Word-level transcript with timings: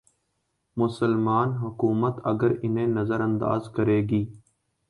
مسلماںحکومت 0.77 2.15
اگر 2.31 2.51
انہیں 2.63 2.87
نظر 2.97 3.19
انداز 3.21 3.69
کرے 3.75 3.99
گی۔ 4.09 4.23